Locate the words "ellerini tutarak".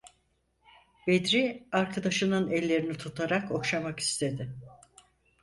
2.51-3.51